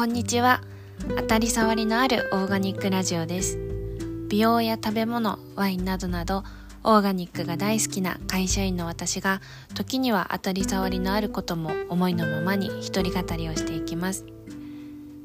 [0.00, 0.62] こんにちは。
[1.18, 3.58] 当たり障りのあるオーガニックラジオです。
[4.30, 6.42] 美容や食べ物ワインなどなど
[6.82, 9.42] オーガニックが大好きな会社員の私が
[9.74, 14.24] 時には当たり障りのあることも思いのままに一人語りをしていきます。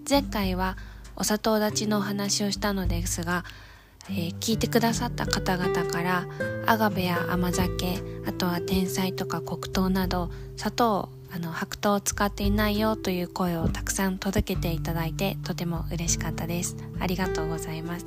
[0.10, 0.76] 前回は
[1.16, 3.46] お砂糖立ちのお話をしたのですが
[4.10, 6.28] えー、聞いてくださった方々から
[6.68, 16.78] アガベや甘酒あとは天才とか黒糖など砂糖あの白糖を使っていないよという声をたくさん届けていただいてとても嬉しかったです。
[16.98, 18.06] ありがとうございます。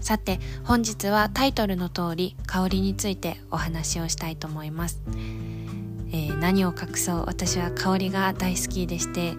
[0.00, 5.02] さて本日はタイトルの通り香りについてお話をしたいと思います、
[6.12, 7.24] えー、何を隠そう？
[7.26, 9.34] 私は香りが大好きでして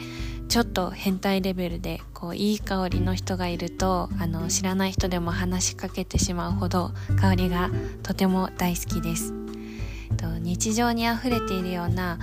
[0.50, 7.72] ちょっと変態レベルでこういい香りの人がいるとあの知らない人でも話しかけてしまうほど香りが
[8.04, 9.34] とても大好きです。
[10.20, 12.20] と日常にあふれているような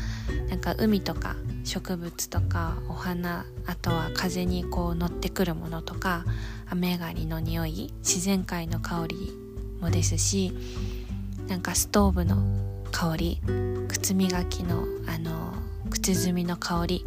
[0.50, 6.24] なんか海とか植物とかお花あとは風にこう乗ってくるものとか
[6.68, 9.32] 雨上がりの匂い自然界の香り
[9.80, 10.52] もですし
[11.48, 12.36] なんかストーブの
[12.92, 13.40] 香り
[13.88, 15.54] 靴磨きのあの
[15.90, 17.04] 靴摘みの香り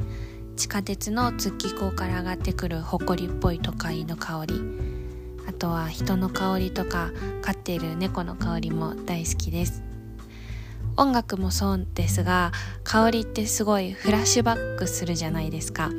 [0.56, 4.62] 地下鉄の突起口から上がってくる埃っぽい都会の香り
[5.48, 9.89] あとは人の香りとか飼っている猫の香りも大好きです。
[10.98, 12.52] 音楽もそうですが
[12.84, 15.90] 香りってすごいフラッシュバックするじゃないですか。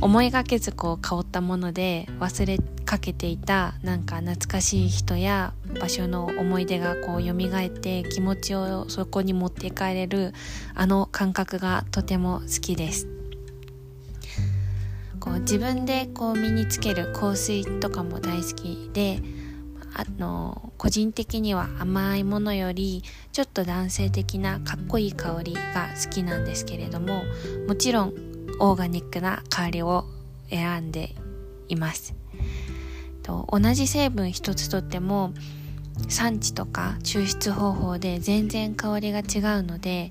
[0.00, 10.34] 思いがけずこう香ったもので忘れかけていたなんか懐かしい人や場所の思い出がこう蘇って気持ちをそこに持って帰れる
[10.74, 13.08] あの感覚がとても好きです。
[15.18, 19.20] こう自分でこう身につける香水とかも大好きで
[19.98, 23.02] あの個人的には甘いものより
[23.32, 27.22] ちょっと男性的なかっこいい香りが好きなんですけれども
[27.66, 28.14] もちろん
[28.60, 30.04] オーガニックな香りを
[30.50, 31.14] 選んで
[31.68, 32.14] います。
[33.22, 35.32] と同じ成分一つとっても
[36.08, 40.10] 産地とか抽出方法で全然香りが違うので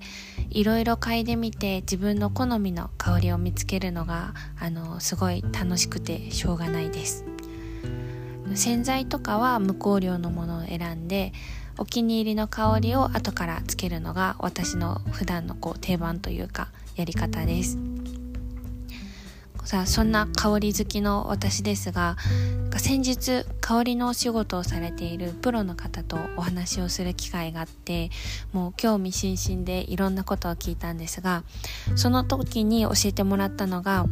[0.50, 7.35] いろいろ嗅いでみて自分の好みの香りを見つけるのがあのすごい楽しくてしょうがないです。
[8.54, 11.34] 洗剤とかは無香料のものを選んで
[11.78, 17.78] お気に入りの香りを後からつけるのが私の普段のこう定番というかやり方です。
[19.66, 22.18] さあそんな香り好きの私ですが
[22.78, 28.12] 先日香りのお仕事をされているプロの方とお話をする機会があって
[28.54, 31.44] もう興味津々でいろんなことを聞いたんですが
[31.96, 34.06] その時に教えてもらったのが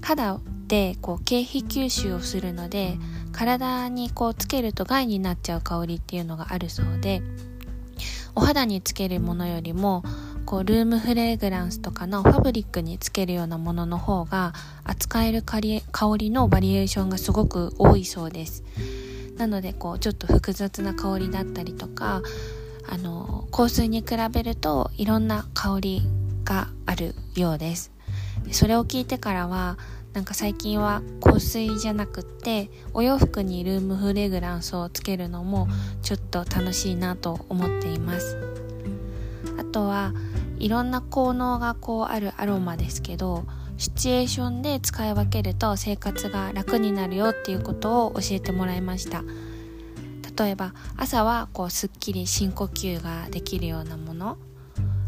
[0.00, 2.96] 肌でこう経皮吸収をするので
[3.36, 7.20] 体にこうつけると害になっちゃう香りっていうのがあるそうで
[8.34, 10.02] お肌につけるものよりも
[10.46, 14.54] こうルームフレグランスとかのファブリックにつけるようなものの方が
[14.84, 15.60] 扱える香
[16.16, 18.62] りのバリエーションがすごく多いそうです。
[19.36, 22.22] なのでこうちょっと複雑な香りだったりとか
[22.88, 26.02] あの香水に比べるといろんな香り
[26.44, 27.90] があるようです。
[28.52, 29.76] それを聞いてからは
[30.16, 35.68] なんか最近は香水じゃなくってお洋服にルームフレグランスをつけるのも
[36.00, 38.38] ちょっと楽しいなと思っています。
[39.58, 40.14] あとは
[40.58, 43.44] いろんな効能がこうあるアロマですけど
[43.76, 49.22] シチュエーションで使い分けると生活が楽になるよっていうことを教えてもらいました。
[50.42, 54.38] 例えば朝はこうすっきり深呼吸ができるようなもの。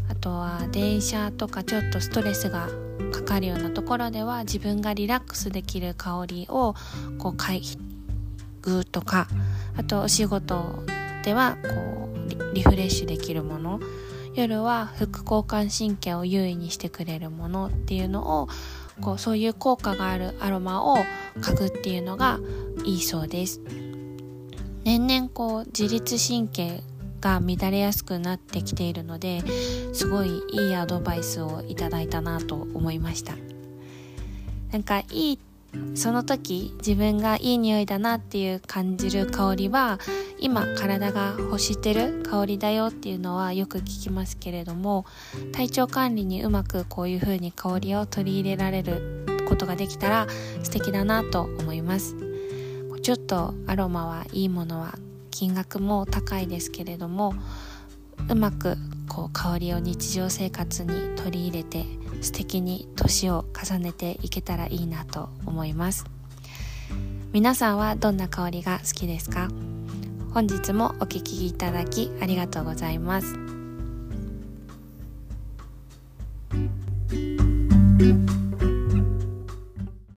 [0.09, 2.67] あとは電車とかちょっとストレスが
[3.11, 6.75] かかるようなところでは自分がリラックスできる香りを
[7.17, 7.77] こう嗅
[8.61, 9.27] ぐとか
[9.77, 10.83] あとお仕事
[11.23, 13.79] ではこうリフレッシュできるもの
[14.35, 18.47] 夜は副交感神経を優位にしてくれるものっていうのを
[19.01, 20.97] こうそういう効果があるアロマを
[21.37, 22.39] 嗅ぐっていうのが
[22.83, 23.61] いいそうです。
[24.83, 26.81] 年々こう自律神経
[27.19, 29.41] が乱れやすくなってきているので
[29.93, 33.33] すごいいいアドバイスをいただいたなと思いました。
[34.71, 35.39] なんかいい
[35.93, 39.99] その時自分がいい匂いだなっていう感じる香りは
[40.39, 45.05] 今体が欲してる香りだよっていうのはよく聞きますけれども
[45.51, 50.27] 体調管理にうまくこういう風に香りを取り入れられることができたら
[50.63, 52.15] 素敵だなと思います。
[53.01, 54.95] ちょっとアロマはいいものは
[55.39, 57.33] 金額も高いですけれども
[58.29, 58.75] うまく
[59.07, 61.85] こう香りを日常生活に取り入れて
[62.19, 66.03] 素敵に年を重ねていけたらいいなと思います。
[67.31, 69.47] 皆さんはどんな香りが好きですか？
[70.33, 73.33] 本日もお聴きいただきありがとうございます。